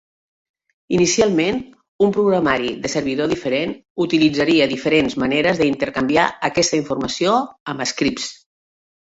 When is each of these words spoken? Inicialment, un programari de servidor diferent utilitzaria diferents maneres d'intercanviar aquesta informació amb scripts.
Inicialment, 0.99 1.59
un 2.07 2.13
programari 2.15 2.71
de 2.85 2.91
servidor 2.93 3.29
diferent 3.33 3.75
utilitzaria 4.07 4.69
diferents 4.73 5.17
maneres 5.25 5.61
d'intercanviar 5.63 6.25
aquesta 6.51 6.81
informació 6.81 7.37
amb 7.77 7.87
scripts. 7.95 8.35